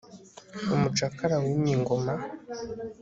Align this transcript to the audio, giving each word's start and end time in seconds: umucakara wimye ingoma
umucakara 0.73 1.35
wimye 1.43 1.71
ingoma 1.77 2.13